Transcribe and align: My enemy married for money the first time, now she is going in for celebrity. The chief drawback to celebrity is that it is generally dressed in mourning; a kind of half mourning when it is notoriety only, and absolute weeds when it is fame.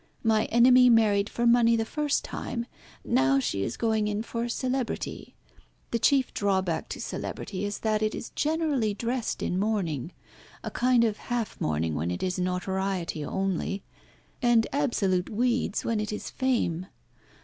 My 0.23 0.45
enemy 0.45 0.89
married 0.89 1.29
for 1.29 1.45
money 1.45 1.75
the 1.75 1.85
first 1.85 2.23
time, 2.23 2.65
now 3.05 3.37
she 3.37 3.61
is 3.61 3.77
going 3.77 4.07
in 4.07 4.23
for 4.23 4.49
celebrity. 4.49 5.35
The 5.91 5.99
chief 5.99 6.33
drawback 6.33 6.89
to 6.89 6.99
celebrity 6.99 7.65
is 7.65 7.77
that 7.81 8.01
it 8.01 8.15
is 8.15 8.31
generally 8.31 8.95
dressed 8.95 9.43
in 9.43 9.59
mourning; 9.59 10.11
a 10.63 10.71
kind 10.71 11.03
of 11.03 11.17
half 11.17 11.61
mourning 11.61 11.93
when 11.93 12.09
it 12.09 12.23
is 12.23 12.39
notoriety 12.39 13.23
only, 13.23 13.83
and 14.41 14.65
absolute 14.73 15.29
weeds 15.29 15.85
when 15.85 15.99
it 15.99 16.11
is 16.11 16.31
fame. 16.31 16.87